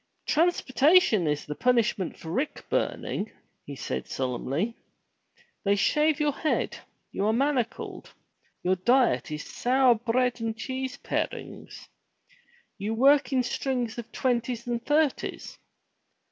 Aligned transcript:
"Transportation 0.25 1.27
is 1.27 1.45
the 1.45 1.53
punishment 1.53 2.17
for 2.17 2.31
rick 2.31 2.65
burning," 2.71 3.31
he 3.67 3.75
said 3.75 4.07
solemnly. 4.07 4.75
"They 5.63 5.75
shave 5.75 6.19
your 6.19 6.31
head. 6.31 6.75
You 7.11 7.27
are 7.27 7.33
manacled. 7.33 8.11
Your 8.63 8.77
diet 8.77 9.29
is 9.29 9.43
sour 9.43 9.93
bread 9.93 10.41
and 10.41 10.57
cheese 10.57 10.97
parings. 10.97 11.87
You 12.79 12.95
work 12.95 13.31
in 13.31 13.43
strings 13.43 13.99
of 13.99 14.11
twenties 14.11 14.65
and 14.65 14.83
thirties. 14.83 15.59